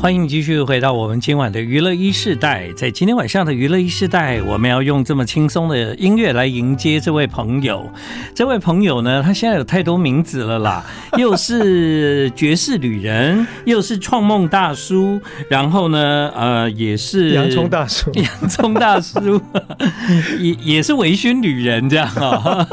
[0.00, 2.72] 欢迎你继续回到我们今晚的娱乐一世代。
[2.74, 7.86] 在今天晚上的娱乐一世代，我们要用这么轻松的音乐来迎接这位朋友。
[8.34, 10.82] 这位朋友呢，他现在有太多名字了啦，
[11.18, 19.38] 又是爵士旅人，又是创梦大叔，然后呢，呃，也是洋葱大叔， 洋葱大叔，
[20.40, 22.66] 也也是微醺旅人这样啊。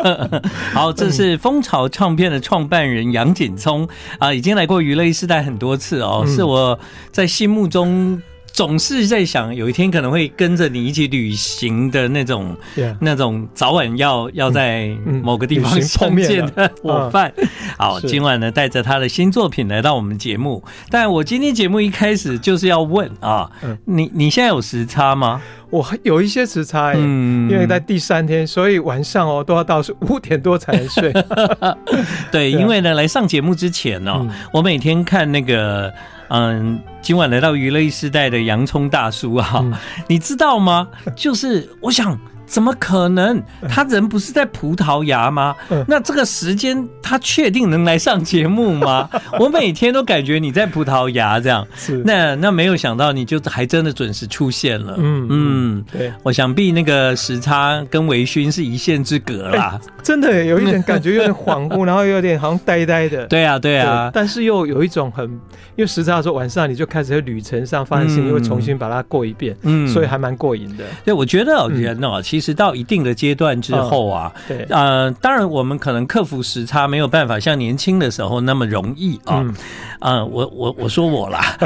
[0.71, 3.85] 好，这是蜂巢唱片的创办人杨景聪
[4.17, 6.79] 啊，已经来过娱乐一世代很多次哦，是我。
[7.17, 12.95] 在心目中总是在想，有一天可能会跟着你一起旅行的那种，Yeah.
[13.01, 17.33] 那种早晚要要在某个地方碰见的伙伴。
[17.75, 20.63] 好，今晚呢带着他的新作品来到我们节目。
[20.91, 23.49] 但我今天节目一开始就是要问啊，
[23.85, 25.41] 你你现在有时差吗？
[25.71, 31.11] 我有一些时差，嗯，因为在第三天，所以晚上哦都要到五点多才能睡。
[32.31, 35.91] 对， 因为呢来上节目之前呢，我每天看那个。
[36.29, 39.73] 嗯，今晚来到娱乐一世代的洋葱大叔啊，嗯、
[40.07, 40.87] 你知道吗？
[41.15, 42.17] 就是我想。
[42.49, 43.43] 怎么可能？
[43.67, 45.53] 他人不是在葡萄牙吗？
[45.85, 49.09] 那这个时间他确定能来上节目吗？
[49.37, 51.67] 我每天都感觉你在葡萄牙这样。
[51.75, 52.01] 是。
[52.05, 54.95] 那那没有想到你就还真的准时出现了。
[54.97, 55.85] 嗯嗯。
[55.91, 56.09] 对。
[56.23, 59.77] 我想必那个时差跟微醺是一线之隔啦。
[60.01, 63.27] 真的有一点感觉，有点恍惚， 然后有点好像呆呆的。
[63.27, 64.09] 对啊对啊。
[64.13, 65.37] 但是又有一种很，
[65.77, 69.55] 因为时差的时候晚上你就开始在旅程上发现，你会重新把它过一遍。
[69.61, 69.87] 嗯。
[69.87, 70.83] 所以还蛮过瘾的。
[71.05, 79.45] 对，我觉得人哦，其实到一定的阶段之后啊，对，呃，当然我们可能克服时差没有办法像年轻的时候那么容易啊，
[79.99, 81.57] 啊，我我我说我啦，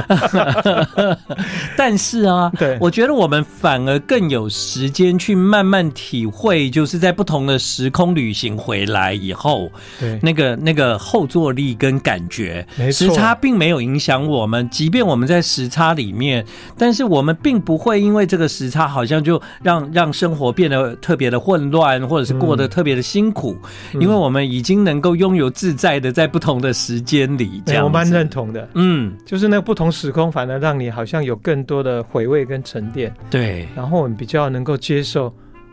[1.75, 16.43] 但是啊，对，我觉得我们反而更有时间去慢慢体会，就是在不同的时空旅行回来以后，对，那个那个后坐力跟感觉，时差并没有影响我们，即便我们在时差里面，
[16.75, 20.81] 但是我们并不会因为这个时差好像就让让生活变得。
[20.99, 23.55] 特别的混乱，或者是过得特别的辛苦，
[23.93, 28.67] 嗯、因为我们已经能够拥有自在的在不同的时间里，这样、欸、我蛮认同的。
[28.73, 33.13] 嗯，就是那个不同时空，反而让你好像有更多的回味跟沉淀。
[33.29, 35.31] 对，然后我们比较能够接受。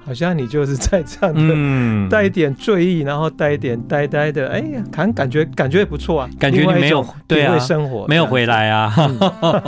[0.09, 8.91] 好像你就是在这样的带一点醉意，然后带一点呆呆的，哎呀，感感觉感觉也不错啊，感觉你没有对啊，生活没有回来啊。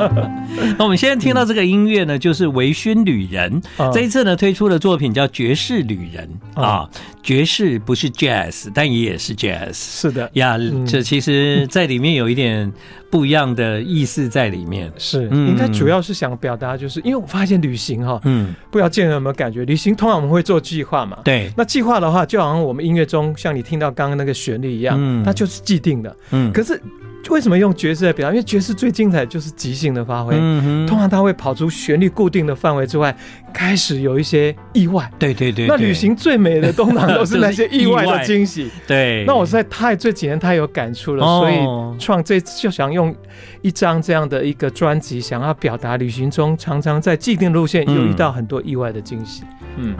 [0.78, 3.60] 那我们现在听到这个音乐呢，就是微醺旅人。
[3.92, 6.88] 这一次呢推出的作品叫爵士旅人啊，
[7.22, 10.30] 爵士不是 jazz，但也是 jazz，是的。
[10.32, 10.56] 呀，
[10.86, 12.72] 这其实在里面有一点。
[13.10, 26.80] 不一样的意思在里面，是应该主要是想表达，就是因为我发现旅行哈，嗯，不知道建恒有没有感觉，旅行通常我们会做计划嘛，对，那计划的话就好像我们音乐中，像你听到刚刚那个旋律一样，嗯，它就是既定的，嗯，可是。
[27.28, 28.34] 为什么用爵士来表达？
[28.34, 33.14] 因为爵士最精彩就是即兴的发挥，嗯、通常它会跑出旋律固定的范围之外，
[33.52, 35.08] 开始有一些意外。
[35.18, 38.70] 对对对，对，那旅行最美的通常都是那些意外的惊喜。
[38.86, 43.14] 对，那我实在太这几年太有感触了，哦、所以创这次就想用
[43.62, 49.44] 一张这样的一个专辑，想要表达旅行中常常在既定路线有遇到很多意外的惊喜。
[49.76, 49.94] 嗯。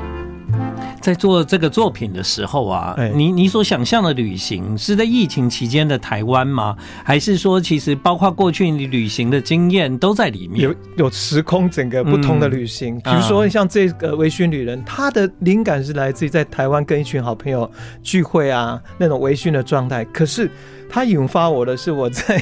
[1.00, 6.76] 在做这个作品的时候啊，你你所想象的旅行是在疫情期间的台湾吗？
[7.02, 10.62] 还是说其实包括过去你旅行的经验都在里面？
[10.68, 17.70] 有有时空整个不同的旅行，比如说像这个微醺旅人，他的灵感是来自于在台湾跟一群好朋友
[18.02, 20.04] 聚会啊，那种微醺的状态。
[20.06, 20.50] 可是
[20.88, 22.40] 他引发我的是我在。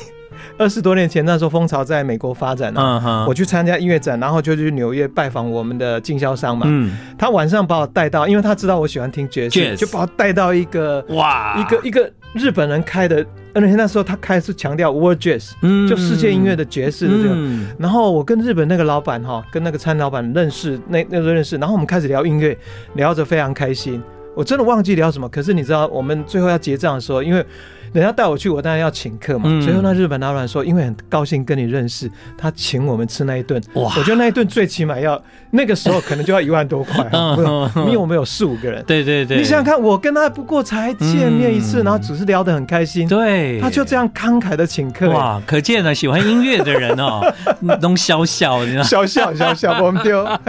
[0.57, 3.29] 二十多年前，那时候蜂巢在美国发展了，啊，uh huh.
[3.29, 6.67] 我去参加音乐展，然后就去纽约拜访我们的经销商嘛。
[6.69, 17.31] 嗯，他晚上把我带到，因为他知道我喜欢听爵士.就把我带到一个哇，一个一个日本人开的，而且那时候他开始强调 World Jazz，嗯，就世界音乐的爵士的这个。
[17.35, 22.57] 嗯，然后我跟日本那个老板哈，跟那个餐老板认识，那那时候认识，然后我们开始聊音乐，
[22.95, 24.03] 聊着非常开心。
[24.37, 27.45] 我真的忘记聊什么，可是你知道，我们最后要结账的时候，因为。
[27.91, 29.49] 人家带我去，我当然要请客嘛。
[29.65, 32.07] 最后那日本老板说，因为很高兴跟你认识，
[32.37, 33.59] 他请我们吃那一顿。
[33.77, 33.91] 哇！
[33.97, 35.19] 我觉得那一顿最起码要
[35.51, 38.85] 那个时候可能就要一万多块， 嗯因为我们有四五个人。
[38.87, 43.09] 对对对，你想想看，我跟他不过才见面一次，然后只是聊得很开心。
[43.09, 45.09] 对，他就这样慷慨的请客。
[45.09, 47.23] 哇，可见呢喜欢音乐的人哦，
[47.81, 48.83] 都笑笑，你知道？
[48.83, 50.23] 笑笑笑笑，我们丢。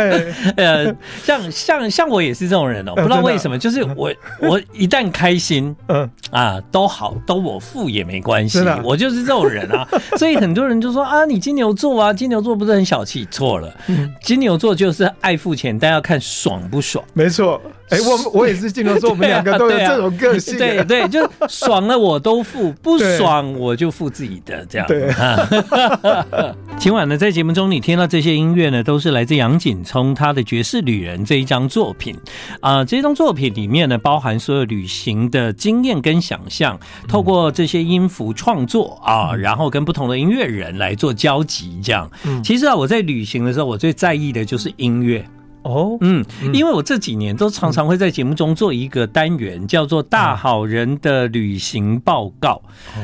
[0.57, 0.93] 呃，
[1.23, 4.11] 像像像我也是这种人哦，不知道为什么，就是我
[4.41, 7.15] 我一旦开心， 嗯啊都好。
[7.25, 9.87] 都我付也没关系，我就是这种人啊，
[10.17, 13.27] 所以很多人就说啊，你金牛座啊，金牛座不是很小气？
[13.29, 17.03] 错了，嗯、金牛座就是爱付钱，但要看爽不爽。
[17.13, 20.57] 没错，哎，我 我也是金牛座，我们两个都有这种个性。
[20.57, 24.87] 对对，就爽了我都付，不爽我就付自己的这样。
[24.87, 25.13] 对。
[26.79, 32.15] 今晚呢，在节目中你听到这些音乐呢，都是来自杨景聪他的《爵士旅人》这一张作品
[32.61, 32.85] 啊。
[32.85, 42.09] 这张作品里面呢，包含所有旅行的经验跟想象，透过这些音符创作啊，然后跟不同的音乐人来做交集，这样。
[42.41, 45.29] 其实啊，我在旅行的时候，我最在意的就是音乐。
[45.69, 52.61] 哦，嗯，因为我这几年都常常会在节目中做一个单元，叫做“大好人的旅行报告”。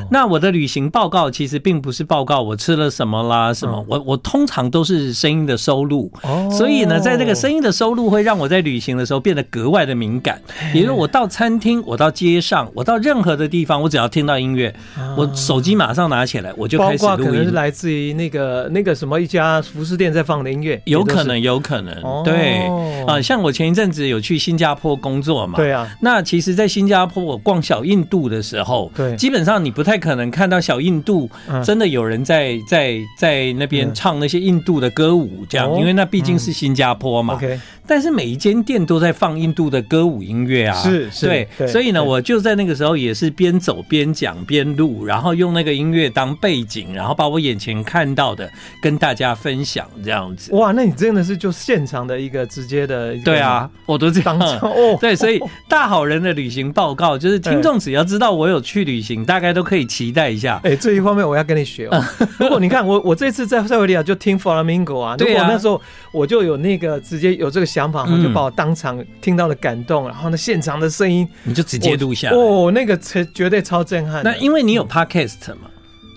[0.09, 6.11] 那我的旅行报告其实并不是报告我吃了什么啦，什么，我我通常都是声音的收录。
[6.23, 10.41] 哦，所以呢，在这个声音的收录会让我在旅行的时候变得格外的敏感。
[10.73, 14.73] 比如我到餐厅，我到街上，我到任何的地方，我只要听到音乐，
[15.15, 17.25] 我手机马上拿起来，我就开始录音。
[17.25, 22.54] 可能是来自于那个那个什么一家服饰店在放的音乐，有可能，有可能，对。
[22.57, 25.87] 对啊，像我前一阵子有去新加坡工作嘛，对啊。
[26.01, 31.29] 那其实，在新加坡我逛小印度的时候，对，基本上你不太可能看到小印度
[31.63, 37.35] 真的有人在在在那边唱那些印度的歌舞，这样，因为那毕竟是新加坡嘛。
[37.35, 37.59] OK。
[37.87, 48.49] 但是每一间店都在放印度的歌舞音乐啊，是，是，对，所以呢，我就在那个时候也是边走边讲边录，然后用那个音乐当背景，然后把我眼前看到的
[48.81, 50.51] 跟大家分享这样子。
[50.55, 54.97] 哇，那你真的是就现场的一个直接的，对啊，我都这样 哦。
[54.99, 55.39] 对，所以
[55.69, 60.59] 大好人的旅行报告就是听众只要知道我有去旅行，大概都可以期待一下。
[60.65, 62.03] 哎，这一方面我要跟你学哦。
[62.39, 65.79] 如果你看我我这次在塞维利亚就听 Flamingo 啊，对啊，那时候
[66.11, 67.65] 我就有那个直接有这个。
[67.75, 72.37] 想法，我就把我当场听到的感动，嗯、然后呢，现场的声音，你就直接录下来。
[72.37, 74.23] 哦，那个绝绝对超震撼。
[74.23, 75.67] 那因为你有 Podcast 嘛。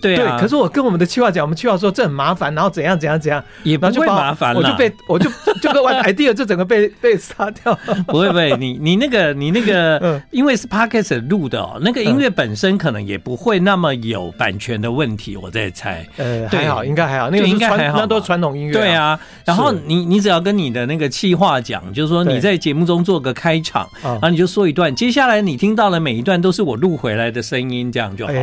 [0.00, 5.29] 对啊，对，可是我跟我们的企划讲，我们企划说这很麻烦，然后怎样怎样怎样，也不会麻烦，我就被我就
[5.61, 7.77] 就跟我 idea 就整个被被杀掉。
[8.06, 16.06] 不会不会，你你那个你那个， 因为是 podcast 录的哦，那个音乐本身可能也不会那么有版权的问题，我在猜。
[16.17, 18.73] 呃，还好，应该还好，那个应该还好，那都是传统音乐。
[18.73, 28.41] 对啊，然后你你只要跟你的那个企划讲，就是说你在节目中做个开场，然后你就说一段，接下来你听到的每一段都是我录回来的声音，这样就好了。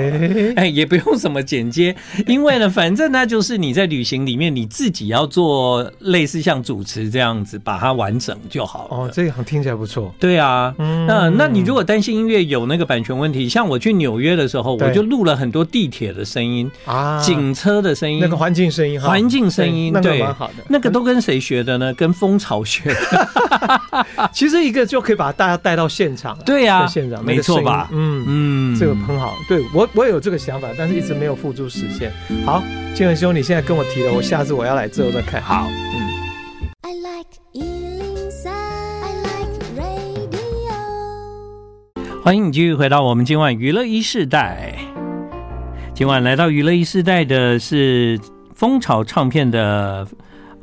[0.56, 1.45] 哎，也不用什么。
[1.46, 1.96] 剪接，
[2.28, 8.98] 因为呢，反正那就是你在旅行里面你自己要做类似像主持这样子，把它完整就好了。
[8.98, 10.14] 哦，这个听起来不错。
[10.20, 20.54] 对啊，嗯、那那你如果担心音乐有那个版权问题，像我去纽约的时候，我就录了很多地铁的声音啊，警车的声音，那个环境声音，环境声音，对，对那个蛮好的。
[20.68, 21.94] 那个都跟谁学的呢？
[21.94, 23.30] 跟蜂巢学的。
[24.34, 26.38] 其实一个就可以把大家带到现场。
[26.46, 27.90] 对呀、啊，现场没错吧？
[27.92, 29.36] 嗯嗯，这个很好。
[29.48, 31.35] 对我我也有这个想法，但是一直没有。
[31.36, 32.12] 付诸实现。
[32.46, 32.64] 好，
[32.96, 35.42] 建文兄，你现在跟我提了，我下次我要来之后再看。
[35.42, 36.08] 好，嗯。
[36.82, 37.28] I like
[42.24, 44.74] 欢迎你继续回到我们今晚娱乐一世代。
[45.94, 48.20] 今晚来到娱乐一世代的是
[48.56, 50.08] 蜂巢唱片的。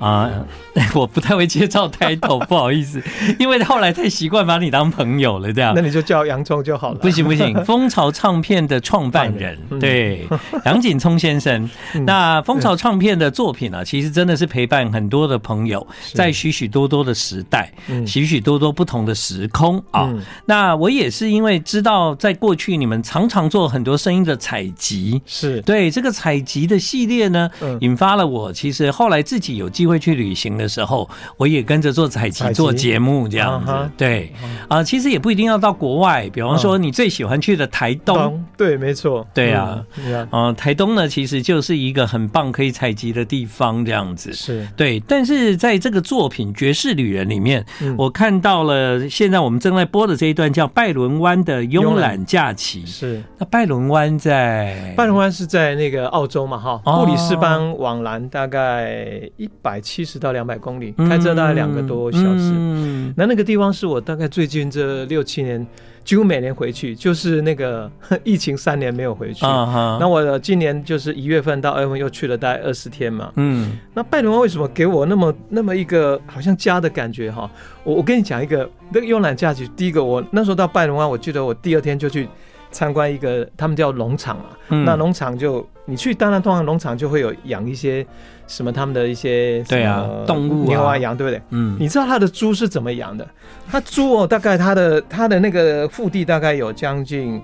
[0.02, 0.28] 啊，
[0.96, 3.00] 我不太会介绍 title， 不好意思，
[3.38, 5.72] 因为后来太习惯把你当朋友了，这样。
[5.76, 6.98] 那你就叫洋葱就好了。
[6.98, 10.26] 不行不行， 蜂巢唱片的创办人，对，
[10.64, 11.70] 杨景聪先生。
[12.04, 17.72] 那蜂巢唱片的作品啊，其实真的是陪伴很多的朋友，在许许多多的时代，
[18.04, 20.12] 许许多多不同的时空啊。
[20.46, 27.48] 那我也是因为知道，在过去你们常常做很多声音的采集，是对这个采集的系列呢，
[27.80, 29.91] 引发了我其实后来自己有机会。
[29.92, 33.72] 会去旅行的时候，我也跟着做采集、做节目这样子。
[33.98, 34.32] 对
[34.68, 39.84] 啊，其实也不一定要到国外，比方说你最喜欢去的台东，对，没错，对啊，
[40.30, 44.98] 嗯，台东呢，其实就是一个很棒可以采集的地方，这样子是对。
[45.00, 47.62] 但是在这个作品《爵士旅人》里面，
[47.98, 52.86] 我看到了现在我们正在播的这一段叫拜伦湾的慵懒假期。
[52.86, 56.56] 是那拜伦湾在拜伦湾是在那个澳洲嘛？
[56.56, 59.81] 哈，布里斯班往南大概一百。
[59.82, 62.52] 七十到两百公里，开车大概两个多小时。
[62.52, 65.66] 嗯嗯、那那个地方是我大概最近这六七年
[66.04, 67.90] 几乎每年回去，就是那个
[68.24, 69.44] 疫情三年没有回去。
[69.44, 73.32] 那我今年就是一月份到二月份又去了大概二十天嘛。
[73.36, 77.50] 嗯，那拜伦湾为什么给我那么那么一个好像家的感觉哈？
[77.84, 82.28] 我我跟你讲一个那个慵懒假期，第一个我那时候到拜伦湾，我记得我第二天就去
[82.70, 84.44] 参观一个他们叫农场嘛。
[84.70, 88.06] 嗯、那农场就你去，当然通常农场就会有养一些。
[88.52, 88.70] 什么？
[88.70, 91.40] 他们的一些对啊动物牛啊羊，对不对？
[91.50, 93.26] 嗯，你知道他的猪是怎么养的？
[93.70, 97.40] 他猪哦，大概他的他的那个腹地大概有将近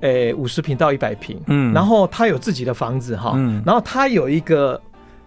[0.00, 4.80] 诶五十平到一百平，嗯，然后他有自己的房子哈，嗯，然后他有一个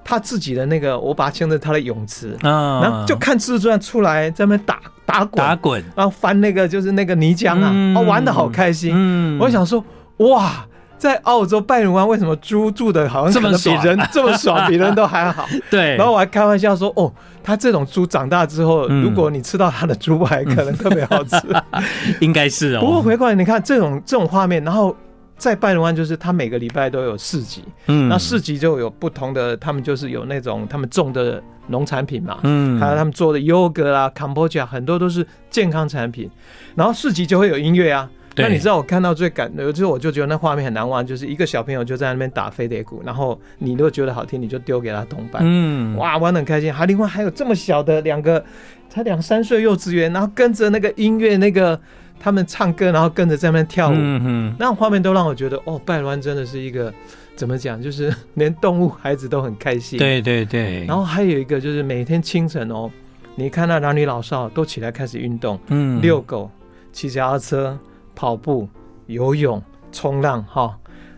[0.04, 2.38] 他自己的那个，我把它称作他的泳池。
[2.42, 5.46] 啊，然后就看自传出来在那边打打滚。
[5.46, 8.92] 打滚，然后翻那个就是那个泥浆啊，嗯、哦，玩的好开心。
[8.96, 9.84] 嗯，我想说，
[10.18, 10.66] 哇，
[11.02, 15.48] 在澳洲拜伦湾为什么猪住的好像这么比人这么爽，比人都还好？
[15.72, 15.96] 对。
[15.96, 17.12] 然后我还开玩笑说，哦，
[17.44, 21.38] 它这种猪长大之后，嗯、如果你吃到它的猪排，可能特别好吃。
[22.22, 22.82] 应该是哦。
[22.82, 24.96] 不过回过来你看这种这种画面，然后。
[25.38, 36.30] 在拜伦湾，就是他每个礼拜都有市集，嗯，那市集就有不同的，他们就是有那种他们种的农产品嘛，嗯，还有他们做的优格啦、康波加，很多都是健康产品。
[36.76, 46.74] 然后市集就会有音乐啊，对那你知道我看到最感，有时候我就觉得那画面很难忘，就是一个小朋友就在那边打飞碟鼓，然后你如果觉得好听，你就丢给他铜板，嗯，哇，玩的很开心。
[46.74, 48.44] 还另外还有这么小的两个，
[48.90, 51.80] 才两三岁幼稚园，然后跟着那个音乐那个。
[52.24, 56.94] 他们唱歌，然后跟着在那边跳舞，嗯、哼那画面都让我觉得，哦，拜伦湾真的是一个
[57.36, 59.98] 怎么讲，就是连动物孩子都很开心。
[59.98, 60.86] 对对对。
[60.86, 62.92] 然后还有一个就是每天清晨哦，
[63.34, 66.48] 你看到男女老少都起来开始运动，嗯，遛狗、
[66.94, 67.76] 骑脚踏车、
[68.22, 68.70] 跑步、
[69.08, 69.60] 游泳、
[69.92, 70.76] 冲浪，哈、哦，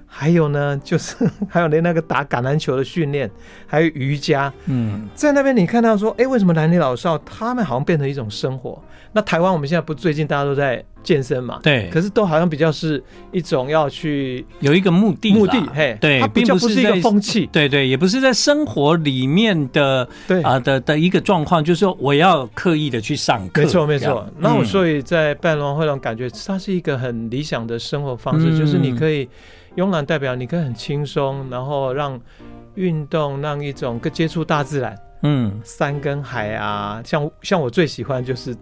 [0.07, 1.17] 还有呢，就是
[1.51, 3.29] 还有连那个打橄榄球的训练，
[3.67, 8.81] 还有瑜伽，嗯，在那边你看到说，哎，为什么男女老少他们好像变成一种生活？
[9.12, 11.60] 那台湾我们现在不最近大家都在健身嘛？
[11.62, 11.89] 对。
[11.91, 23.62] 可是都好像比较是一种要去有一个目的，目的嘿，对，它比较不是一个风气，对对，也不是在生活里面的对啊的的一个状况，就是说我要刻意的去上课。
[23.62, 24.25] 没错没错。
[24.39, 29.27] 那我所以在拜伦湾会让感觉它是一个很理想的生活方式，就是你可以
[29.75, 32.19] 慵懒，代表你可以很轻松，然后让
[32.75, 38.55] 运动让一种更接触大自然，嗯，山跟海啊，像像我最喜欢就是。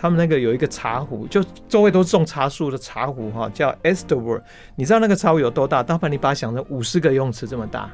[0.00, 4.40] 他们那个有一个茶壶，就周围都是种茶树的茶壶哈，叫 Esterwood。
[4.74, 5.82] 你知道那个茶壶有多大？
[5.82, 7.90] 大凡你把它想成五十个游泳池这么大，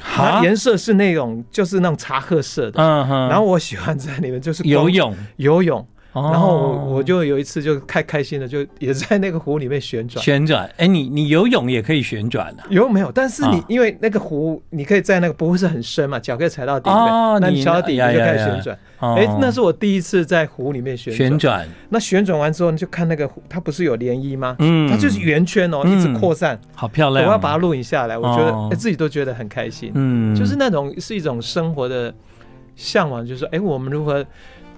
[0.00, 2.80] 它颜色是那种就是那种茶褐色的。
[2.80, 3.28] 嗯哼。
[3.28, 5.84] 然后我喜欢在里面就是游泳，游泳。
[6.12, 10.20] 然后我我就有一次就开开心的，就也在那个湖里面旋转。
[10.20, 12.64] 旋转，哎，你你游泳也可以旋转的。
[12.68, 18.76] 游泳没有，但是你因为那个湖，你可以在那个不会是很深嘛，脚可以踩到底面，那你踩到底你就开始旋转。
[18.76, 21.66] 哎，那是我第一次在湖里面旋旋转。
[21.88, 24.54] 那旋转完之后，你就看那个湖，它不是有涟漪吗？
[24.58, 27.24] 嗯，它就是圆圈哦，一直扩散，好漂亮。
[27.26, 29.90] 我要把它录影下来，我觉得哎自己都觉得很开心。
[29.94, 32.14] 嗯，就是那种是一种生活的
[32.76, 34.24] 向往，就是说哎，我们如何。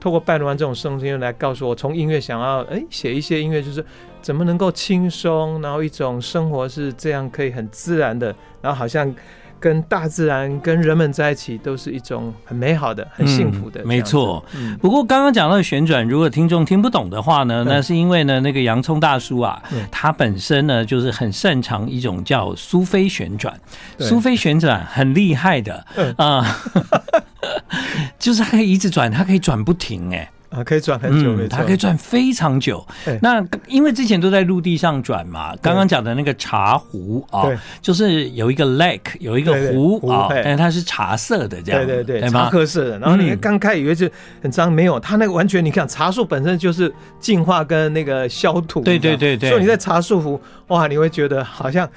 [0.00, 3.84] 透过拜伦湾这种声音来告诉我，从音乐想要哎写一些音乐，就是
[4.20, 9.14] 怎么能够轻松，然后一种生活是这样可以很自然的，然后好像
[9.62, 13.80] 跟大自然、跟人们在一起，都是一种很美好的、很幸福的。
[13.82, 14.44] 嗯、没错。
[14.56, 23.56] 嗯、不过刚刚讲到的旋转，如果听众听不懂的话呢，那是因为呢，那个洋葱大叔啊，嗯、他本身呢就是很擅长一种叫苏菲旋转，
[23.96, 26.44] 对苏菲旋转很厉害的啊。
[26.74, 26.82] 嗯
[28.18, 32.86] 就是它可以一直转，它可以转不停，哎，啊，可以转很久，没错，它可以转非常久。
[33.22, 37.48] 那因为之前都在陆地上转嘛，刚刚讲的那个茶壶啊，
[37.80, 42.98] 就是有一个 lake，有一个湖啊，但是它是茶色的这样，对对对，茶褐色的。
[42.98, 44.10] 然后你刚开以为是
[44.42, 49.48] 很脏，没有，它那个完全，你看茶树本身就是净化跟那个消土，对对对对。
[49.48, 51.88] 所以你在茶树湖，哇，你会觉得好像，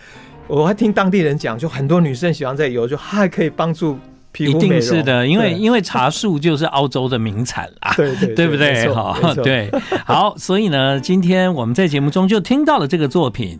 [0.47, 3.99] 我还听当地人讲，就很多女生喜欢在游，就它还可以帮助。
[4.39, 8.87] 一定是的，因为因为茶树就是澳洲的名产 啦，对对， 对不对？
[8.93, 9.71] 好，对，
[10.05, 13.59] 好，所以呢，今天我们在节目中就听到了这个作品。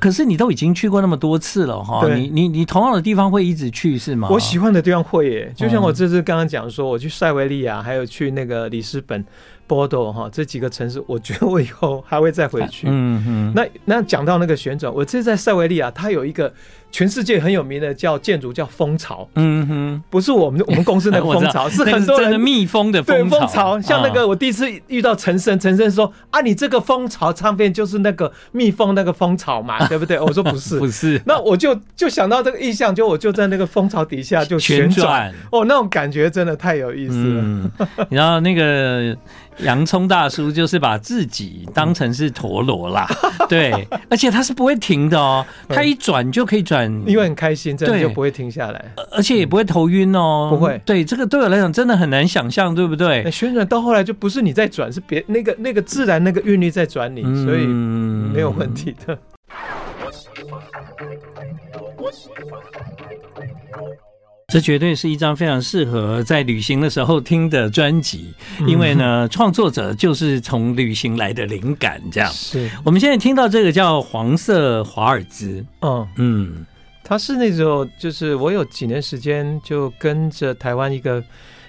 [0.00, 4.28] 可是你都已经去过那么多次了哈，你你你同样的地方会一直去是吗？
[4.30, 9.24] 我喜欢的地方会耶，就像我这次刚刚讲说，我去塞维利亚，还有去那个里斯本。
[9.68, 12.86] 波多哈这几个城市，我觉得我以后还会再回去。
[12.88, 13.52] 嗯嗯。
[13.52, 16.54] 那那讲到那个旋转，我这次在塞维利亚，它有一个
[16.90, 19.28] 全世界很有名的叫建筑叫蜂巢。
[19.34, 20.02] 嗯哼。
[20.10, 23.80] 不是我们我们公司那个 蜂巢，是很多人蜜蜂的蜂蜂巢。
[23.80, 30.18] 像那个我第一次遇到陈生，陈生说啊，你这个蜂巢唱片就是那个蜜蜂那个蜂巢嘛， 对不对？
[30.20, 31.20] 我说不是， 不是。
[31.26, 35.32] 那我就就想到这个意象，就我就在那个蜂巢底下就旋转。
[35.50, 37.70] 哦，那种感觉真的太有意思了。
[38.10, 39.16] 然后那个。
[39.60, 43.08] 洋葱大叔就是把自己当成是陀螺啦，
[43.48, 46.75] 对，而且他是不会停的哦，他一转就可以转，
[47.06, 50.80] 因为很开心，真的就不会停下来，而且也不会头晕哦，不会。
[50.84, 53.30] 对，这个对我来讲真的很难想象，对不对？
[53.30, 59.18] 旋转到后来就不是你在转，是别那个那个自然那个韵律在转你，所以没有问题的。
[64.52, 68.32] 这绝对是一张非常适合在旅行的时候听的专辑，
[68.64, 72.00] 因为呢，创作者就是从旅行来的灵感。
[72.12, 75.64] 这样，是我们现在听到这个叫黄色华尔兹。
[75.80, 76.66] 嗯嗯，
[77.02, 81.20] 他是那时候，就是我有几年时间就跟着台湾一个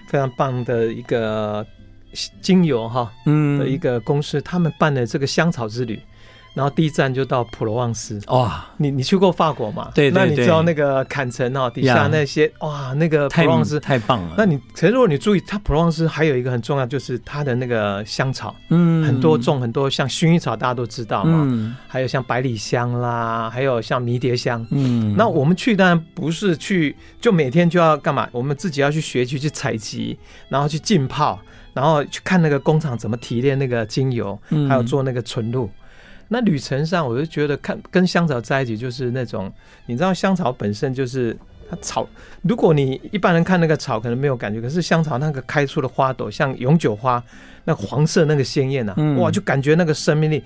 [0.07, 1.65] 非常棒的一个
[2.41, 5.99] 精油哈，嗯，的一个公司，他们办的这个香草之旅。
[6.57, 8.65] 然后第一站就到普罗旺斯哇！
[8.77, 9.91] 你你去过法国吗？
[9.93, 14.33] 对，对，对，那你知道那个坎城哦，底下那些哇，那个普罗旺斯太，太棒了。
[14.35, 25.13] 那你其实如果你注意，它普罗旺斯还有一个很重要，就是它的那个香草，嗯，很多种很多，像薰衣草大家都知道嘛，嗯，还有像百里香啦，还有像迷迭香，嗯。
[25.15, 28.27] 那我们去当然不是去，就每天就要干嘛？
[28.31, 30.17] 我们自己要去学去去采集，
[30.49, 31.39] 然后去浸泡，
[31.75, 35.69] 然后去看那个工厂怎么提炼那个精油，还有做那个纯露。
[36.29, 39.51] 那旅程上，我就觉得看跟香草在一起，就是那种
[39.85, 41.35] 你知道，香草本身就是
[41.69, 42.07] 它草。
[42.41, 47.23] 如果你一般人看那个草，可能没有感觉，可是香草那个开出的花朵，像永久花，
[47.63, 50.43] 那黄色那个鲜艳啊，哇，就感觉那个生命力。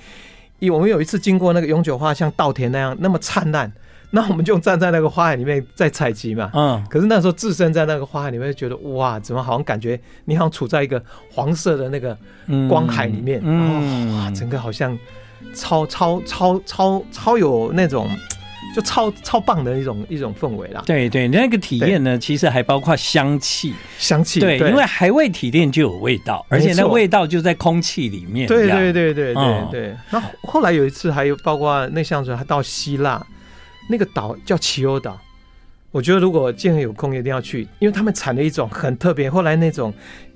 [0.72, 3.72] 我们有一次经过那个永久花，像稻田那样那么灿烂，
[4.12, 6.52] 那我们就站在那个花海里面在采集嘛。
[6.54, 6.86] 嗯。
[6.88, 12.16] 可是那时候置身在那个花海里面，觉得哇，怎么好像感觉你好像处在一个黄色的那个
[12.70, 14.96] 光海里面，嗯，哇，整个好像。
[15.54, 18.10] 超超超超超有那种，
[18.76, 20.82] 就超超棒的一种一种氛围啦。
[20.86, 24.40] 对对，那个体验呢，其实还包括香气，香气。
[24.40, 28.48] 对，因为还未提炼就有味道，而且那味道就在空气里面。
[28.48, 29.98] 对对对对对对。
[30.10, 33.26] 那后来有一次，还有包括那像是还到希腊
[33.90, 35.20] 那个岛叫奇欧岛。
[35.92, 39.30] 我觉得如果建恒有空一定要去，因为他们产了一种很特别。
[39.30, 39.94] 后来那种，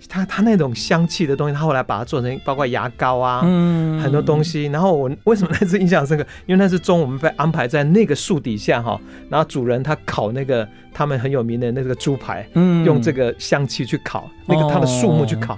[0.10, 4.66] 它它那种香气的东西，他后来把它做成包括牙膏啊，嗯，很多东西。
[4.66, 6.26] 然后我为什么那次印象深刻？
[6.46, 15.58] 因为那次中午我们被安排在那个树底下哈，然后主人他烤那个他们很有名的那个猪排，嗯，用这个香气去烤那个他的树木去烤，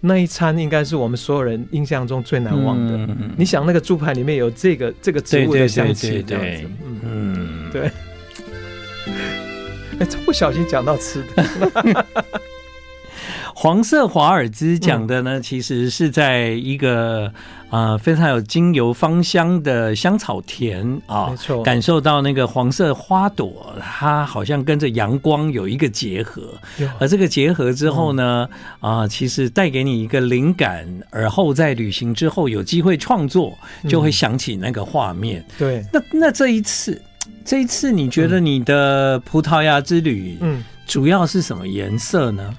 [0.00, 3.14] 那一餐应该是我们所有人印象中最难忘的。
[3.36, 6.70] 你想那个猪排里面有这个这个植物的香气，这样子，
[7.02, 7.90] 嗯，对。
[9.98, 12.06] 哎， 不小心讲到吃的。
[13.58, 17.32] 黄色华尔兹讲的呢，其实是在一个
[17.70, 26.42] 呃非常有精油芳香的香草田啊，没错，感受到那个黄色花朵，它好像跟着阳光有一个结合，
[27.00, 28.46] 而这个结合之后呢，
[28.80, 33.56] 啊，其实带给你一个灵感，而后在旅行之后有机会创作，
[33.88, 35.42] 就会想起那个画面。
[35.56, 37.00] 对，那那这一次。
[37.46, 42.52] 这一次你觉得你的葡萄牙之旅，嗯，主要是什么颜色呢？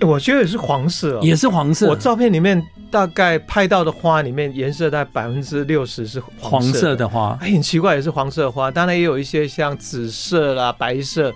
[0.00, 1.86] 我觉得也是黄色，也是黄色。
[1.86, 7.36] 我照片里面大概拍到的花里面，颜色大概百分之六十是黄色的花。
[7.36, 8.70] 很奇怪，也是黄色的花。
[8.70, 11.30] 当然也有一些像紫色啦、白色，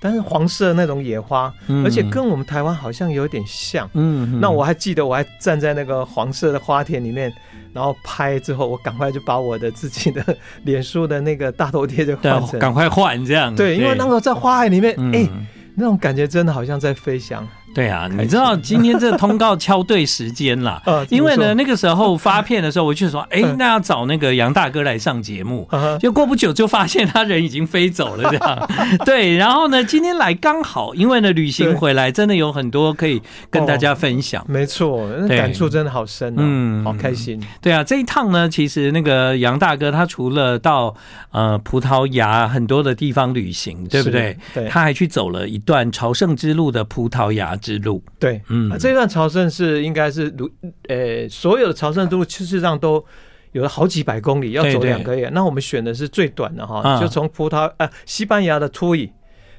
[0.00, 1.52] 但是黄色那种野花，
[1.84, 3.88] 而且跟我们台湾好像有点像。
[3.94, 7.32] 嗯，那我还记得，我还站在那个黄色的花田里面。
[7.72, 10.24] 然后拍之后，我赶快就把我的自己的
[10.62, 13.54] 脸书的那个大头贴就换成，赶快换这样。
[13.54, 17.46] 对，因为那个在花海里面，哎、嗯，那种感觉真的好像在飞翔。
[17.76, 25.68] 对啊，你知道今天这个通告敲对时间了， 因为呢，那个时候发片的时候，我就说，哎，那要找那个杨大哥来上节目，
[26.00, 28.68] 就过不久就发现他人已经飞走了，这样。
[29.04, 34.42] 对，然后呢，今天来刚好，因为呢，旅行回来真的有很多可以跟大家分享。
[34.48, 37.38] 没错，感触真的好深，嗯，好开心。
[37.60, 40.94] 对啊，这一趟呢，其实那个杨大哥他除了到
[41.30, 44.34] 呃葡萄牙很多的地方旅行，对不对？
[44.54, 50.48] 对，他还去走了一段朝圣之路的葡萄牙之路，对，嗯，这段朝圣是应该是如，
[50.86, 53.04] 呃，所有的朝圣之路事实上都
[53.50, 55.28] 有了好几百公里，要走两个月。
[55.32, 59.10] 那我们选的是最短的哈，啊、就从葡萄呃西班牙的托伊，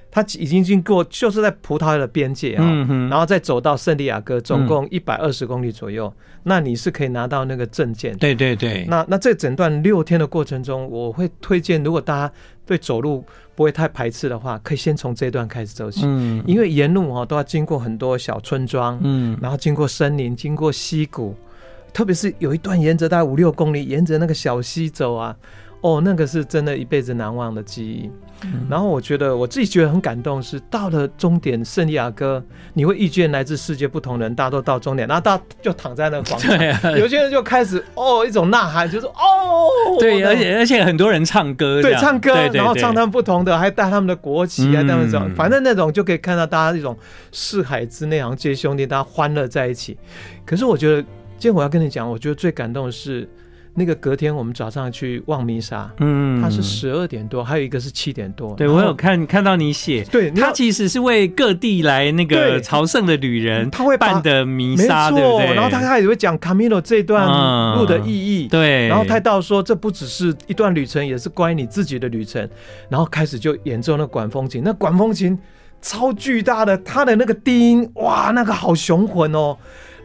[0.09, 6.11] 它已经经过，就是在葡萄牙的边界啊，嗯、然后再走到圣地亚哥，总共一百二十公里左右。
[6.15, 8.85] 嗯、那你是可以拿到那个证件，对对对。
[8.89, 12.33] 那那这整段六天的过程中，我会推荐，如果大家
[12.65, 16.01] 对走路不会太排斥的话，可以先从这段开始走起。
[16.05, 21.35] 嗯，因为沿路哈都要经过很多小村庄，嗯，然后经过森林，经过溪谷，
[21.93, 25.35] 特别是有一段沿着大概五六公里，沿着那个小溪走啊，
[25.81, 28.09] 哦，那个是真的一辈子难忘的记忆。
[28.69, 46.95] 然后我觉得我自己觉得很感动，是到了终点圣地亚哥，你会遇见来自世界不同的人，大家都到终点，然后大家就躺在那个广场，啊、有些人就开始哦一种呐喊，就是哦，对，而且而且很多人唱歌，对，唱歌，然后唱他们不同的，还带他们的国旗啊，他们这种，反正那种就可以看到大家一种
[47.31, 49.97] 四海之内好像皆兄弟，大家欢乐在一起。
[50.45, 53.27] 可是我觉得今天我要跟你讲，我觉得最感动的是。
[53.79, 58.55] 那个隔天我们早上去望弥撒，嗯，他是十二点多，还有一个是七点多。
[58.55, 65.53] 对，我有看看到你写，对，他其实是为各地来那个朝圣的旅人，他会办的弥撒，对不对？
[65.53, 68.87] 然后他开始会讲卡米诺这段路的意义，对。
[68.87, 72.49] 然后他到说，这不只是一段旅程，也是关于你自己的旅程。
[72.89, 75.37] 然后开始就演奏那管风琴，那管风琴
[75.83, 79.55] 超巨大的，它的那个低音，哇，那个好雄浑哦。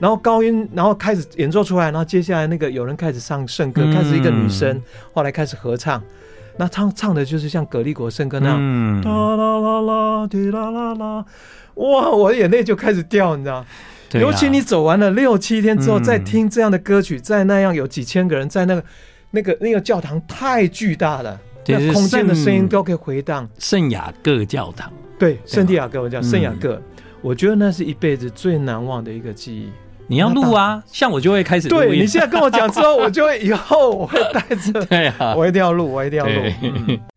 [0.03, 6.03] 然后高音，然后开始演奏出来，然后接下来那个有人开始唱圣歌，嗯、开始一个女生，后来开始合唱，
[6.57, 11.25] 那唱唱的就是像葛利果圣歌那样，嗯、哒啦啦啦滴啦啦啦，
[11.75, 13.65] 哇，我的眼泪就开始掉，你知道？
[14.15, 18.85] 尤其你走完了六七天之后，再听这样的歌曲，在那样有几千个人在那个
[19.31, 21.38] 那个那个教堂太巨大了，
[21.69, 23.49] 那空间的声音都可以回荡。
[23.61, 26.83] 圣雅各教堂，对，圣地亚哥，我叫圣雅各，
[27.21, 29.71] 我觉得那是一辈子最难忘的一个记忆。
[30.12, 31.79] 你要录啊，像我就会开始录。
[31.79, 34.70] 对，你现在跟我讲之后，我就会以后我会带着。
[34.85, 36.33] 对啊，我一定要录，我一定要录。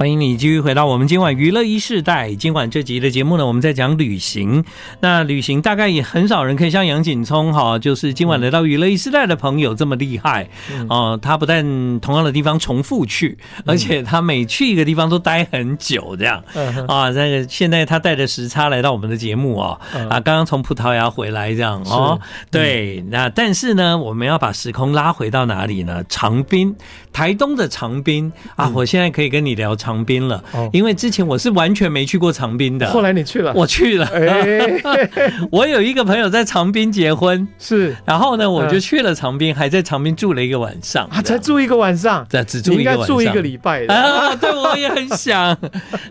[0.00, 2.34] 欢迎你继续回到我们今晚娱乐一世代。
[2.34, 4.64] 今晚这集的节目呢，我们在讲旅行。
[5.00, 10.48] 那旅行大概也很少人可以像杨景聪哈，就是今晚来到娱乐一世代的朋友这么厉害
[10.88, 11.18] 哦。
[11.20, 13.36] 他不但同样的地方重复去，
[13.66, 16.42] 而且他每去一个地方都待很久，这样
[16.88, 17.10] 啊。
[17.10, 22.18] 那个现在他带着时差来到我们的节目哦啊，刚刚从葡萄牙回来这样哦。
[22.50, 26.02] 对，那但是呢，我们要把时空拉回到哪里呢？
[26.08, 26.74] 长滨，
[27.12, 28.72] 台东的长滨啊。
[28.74, 29.89] 我现在可以跟你聊长。
[29.90, 32.88] 长滨了，因为之前我是完全没去过长滨的。
[32.88, 34.08] 后来你去了，我去了。
[35.50, 41.06] 我有一个朋友在长滨结婚，是，然后呢，我就去了长滨，还在长滨住了一个晚上。
[41.06, 44.34] 啊，才住一个晚上，对，只住一个晚上，应该住一个礼拜啊。
[44.36, 45.56] 对，我也很想。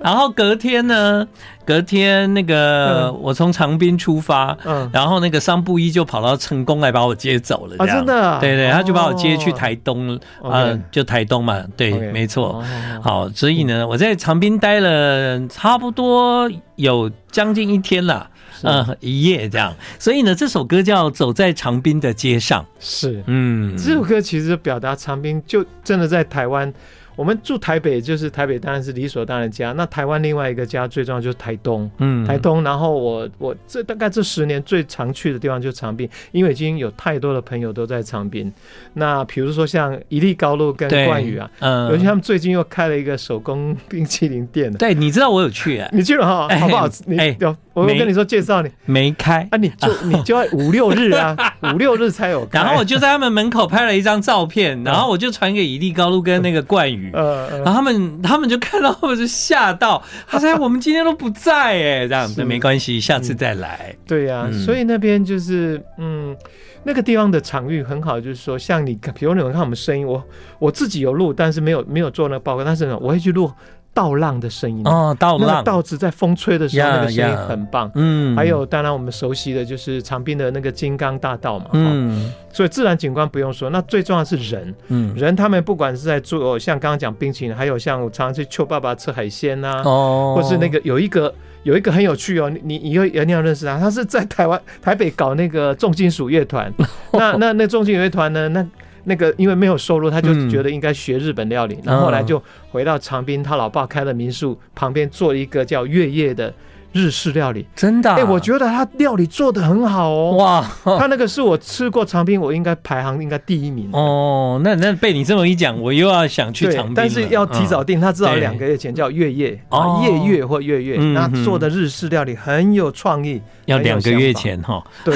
[0.02, 1.26] 然后隔天呢？
[1.70, 12.64] 隔天那个我从长滨出发，嗯，然后那个桑布伊就跑到成功来把我接走了，啊，真的，对对，他就把我接去台东，啊，就台东嘛，对，没错，
[13.04, 18.28] 好，所以呢，我在长滨待了差不多有将近一天了，
[18.64, 26.74] 嗯，一夜这样，所以呢，这首歌叫《走在长滨的街上》，是，嗯，这首歌其实表达长滨就真的在台湾。
[27.20, 29.74] 我们住台北，就是台北当然是理所当然的家。
[29.74, 32.64] 那台湾另外一个家最重要就是台东，嗯，台东。
[32.64, 38.50] 然后我我这大概这十年最常去的地方就是长滨，因为已经有太多的朋友都在长滨。
[38.94, 44.72] 那比如说像一粒高露跟冠宇啊，嗯，尤其他们最近又开了一个手工冰淇淋店。
[44.76, 46.88] 对，你知道我有去啊， 你去了哈，好不好？
[47.06, 47.54] 你有。
[47.82, 49.58] 我跟你说，介绍你没开啊？
[49.58, 51.36] 你就 你就要五六日啊，
[51.74, 52.60] 五六日才有开。
[52.60, 60.02] 然后我就在他们门口拍了一张照片，然后我就传给以利高露跟那个冠宇，然后他们他们就看到，我就吓到。
[60.28, 66.36] 他说：“我们今天都不在哎，这样子没关系，下次再来。”对呀，所以那边就是嗯，
[66.84, 70.24] 那个地方的场域很好，就是说像你，比如你们看我们声音，我
[70.60, 73.52] 我自己有录，但是没有没有做那个报告，但是呢，我会去录。
[73.94, 77.92] 稻浪的声音哦，稻浪，稻子在风吹的时候，那个声音很棒。
[77.96, 81.66] 嗯，还有当然我们熟悉的就是长滨的那个金刚大道嘛。
[81.74, 84.74] 嗯，所以自然景观不用说，那最重要的是人。
[84.88, 96.74] 嗯，人他们不管是在做像刚刚讲冰淇淋，还有像我常常去邱爸爸吃海鲜呐，哦，或是那个有一个有一个很有趣哦，你你以后一定要认识他，他是在台湾台北搞那个重金属乐团。
[97.12, 98.48] 那那那重金属乐团呢？
[98.50, 98.66] 那
[99.04, 106.54] 那个因为没有收入，他就觉得应该学日本料理，嗯、然后后来就回到长滨，他老爸开的民宿旁边做一个叫月夜的。
[106.92, 110.32] 日式料理真的，哎，我觉得他料理做的很好哦。
[110.38, 114.60] 哇，他那个是我吃过长滨，我应该排行应该第一名哦。
[114.64, 116.96] 那那被你这么一讲，我又要想去长滨。
[116.96, 120.98] 但是要提早订，他至少两个月前叫月夜啊，夜月或月月。
[121.14, 124.84] 那做的日式料理很有创意，要两个月前哈。
[125.04, 125.16] 对，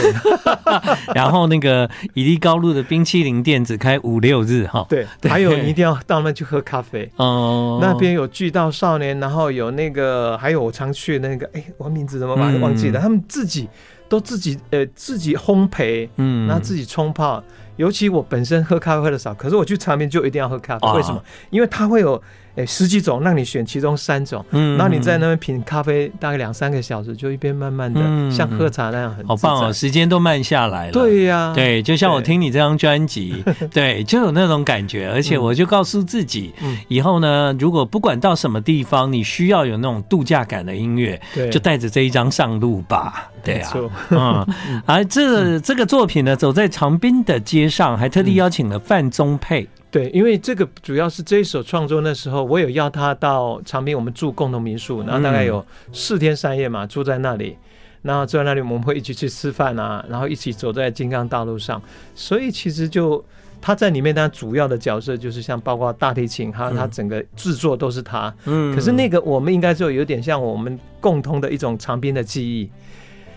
[1.14, 4.86] 然后那个以利高路的冰淇淋店只开五六日哈。
[4.88, 7.80] 对，还有你一定要到那去喝咖啡 哦。
[7.82, 11.64] 那边有巨道少年，然后有那个，还有我常去那个哎。
[11.78, 13.00] 我名字怎么把它忘记了？
[13.00, 13.68] 嗯、他们自己
[14.08, 17.44] 都自己呃自己烘焙，嗯，然后自己冲泡。
[17.78, 20.88] 尤其我本身喝咖啡喝的少，可是我去长滨就一定要喝咖啡。
[20.88, 21.22] 哦、为什么？
[21.50, 22.22] 因为它会有。
[22.56, 30.92] 哎，十几种让你选其中三种，嗯，然后你在那边品咖啡，大概两三个小时，就一边慢慢的，像喝茶那样很好棒哦，时间都慢下来了。
[30.92, 35.10] 对呀，对，就像我听你这张专辑， 对，就有那种感觉。
[35.10, 36.54] 而且我就告诉自己，
[36.88, 43.30] 以后呢，如果不管到什么地方，你需要有那种度假感的音乐，对，就带着这一张上路吧。
[43.44, 43.74] 对啊，
[44.12, 49.68] 嗯， 而这这个作品呢，走在长滨的街上，还特地邀请了范宗沛。
[49.94, 57.56] 对，因为这个主要是这一首创作那时候，我有邀他到长滨，我们住共同民宿，然后大概有四天三夜嘛，住在那里。
[58.02, 61.80] 然后坐在那里我们会一起去吃饭啊，然后一起走在金刚大路上，
[62.16, 63.24] 所以其实就。
[63.66, 68.36] 他在里面，他主要的角色就是像包括大提琴，还有他整个制作都是他。
[68.44, 72.70] 嗯，可是那个我们应该就有点像我们共通的一种长滨的记忆。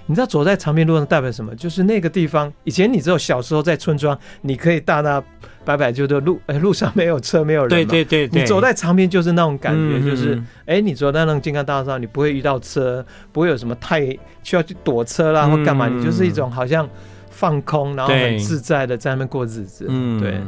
[0.07, 1.55] 你知道走在长滨路上代表什么？
[1.55, 5.23] 就是那个地方，以前你只有小时候在村庄，你可以大大
[5.67, 7.69] 摆摆，就的路， 哎，路上没有车，没有人。
[7.69, 14.01] 对对对，对，你走在长滨就是那种感觉，就是哎，你走在那种金刚大道上，你不会遇到车，不会有什么太
[14.43, 16.89] 需要去躲车啦或干嘛，你就是一种好像。
[17.29, 19.85] 放空，然后很自在的在那边过日子。
[19.91, 20.41] 嗯，对。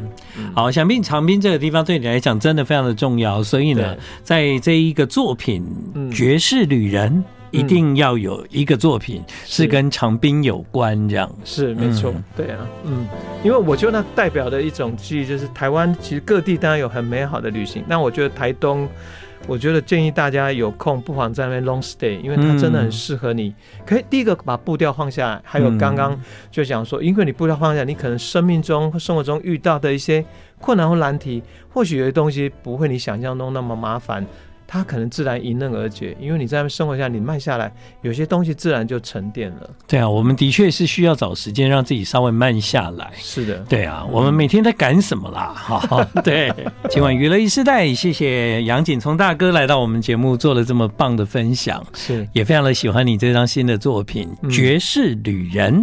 [0.55, 5.63] 好，想必长滨这个地方对你来讲真的非常的重要，所以呢，在这一个作品
[6.11, 7.13] 《绝世旅人》
[7.51, 12.13] 一定要有一个作品是跟长滨有关，这样是没错。
[12.37, 13.07] 对啊，嗯，
[13.43, 18.89] 因为我觉得那代表的一种记忆，就是台湾其实各地当然有很美好的旅行，但我觉得台东。
[19.47, 23.55] 我觉得建议大家有空不妨在那边 long stay，因为它真的很适合你。
[23.87, 30.23] 可以第一个把步调放下来，还有刚刚就讲说，因为你步调放下来，你可能生命中或、生活中遇到的一些
[30.61, 31.41] 困难或难题，
[31.73, 34.27] 或许有些东西不会你想象中那么麻烦。
[34.71, 39.71] 它可能自然迎刃而解，因为你在那生活下，你慢下来，有些东西自然就沉淀了。
[39.87, 43.11] 对啊，我们的确是需要找时间让自己稍微慢下来。
[43.17, 45.55] 是的，对啊，我们每天在赶什么啦？
[45.57, 46.53] 哈， 对。
[46.91, 55.75] 今晚娱乐一世代，谢谢杨景聪大哥来到我们节目，做了这么棒的分享，是，也非常的喜欢你这张新的作品《爵士旅人》。